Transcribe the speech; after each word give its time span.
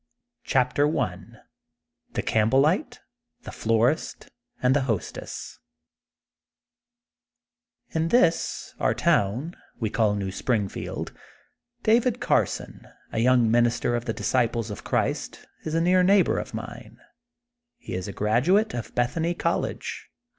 GQAFTEB 0.47 0.97
I 1.37 1.41
THB 2.15 2.23
GAMPBBLLITB, 2.25 2.97
THB 3.43 3.53
FLORIST 3.53 4.31
AND 4.63 4.73
THB 4.75 4.85
H08TB88 4.85 5.57
In 7.91 8.07
this, 8.07 8.73
our 8.79 8.95
town, 8.95 9.55
we 9.79 9.91
call 9.91 10.15
New 10.15 10.31
Spring 10.31 10.67
field, 10.67 11.11
''David 11.83 12.19
Carson, 12.19 12.87
a 13.11 13.19
young 13.19 13.51
minister 13.51 13.95
of 13.95 14.05
the 14.05 14.13
Disciples 14.13 14.71
of 14.71 14.83
Christ 14.83 15.45
is 15.65 15.75
a 15.75 15.81
near 15.81 16.01
neighbor 16.01 16.39
of 16.39 16.55
mine. 16.55 16.97
He 17.77 17.93
is 17.93 18.07
a 18.07 18.11
graduate 18.11 18.73
of 18.73 18.95
Bethany 18.95 19.35
College. 19.35 20.09